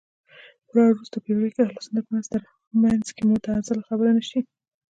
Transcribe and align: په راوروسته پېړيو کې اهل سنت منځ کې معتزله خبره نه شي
په 0.67 0.71
راوروسته 0.77 1.17
پېړيو 1.23 1.53
کې 1.53 1.61
اهل 1.65 1.77
سنت 1.87 2.05
منځ 2.83 3.05
کې 3.15 3.21
معتزله 3.29 3.81
خبره 3.89 4.11
نه 4.17 4.23
شي 4.29 4.39